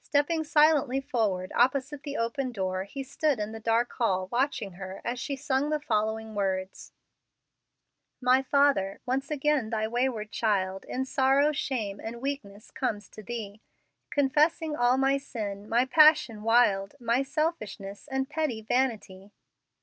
[0.00, 5.02] Stepping silently forward opposite the open door, he stood in the dark hall watching her
[5.04, 6.92] as she sung the following words:
[8.18, 13.60] "My Father, once again Thy wayward child In sorrow, shame, and weakness comes to Thee,
[14.08, 19.30] Confessing all my sin, my passion wild, My selfishness and petty vanity.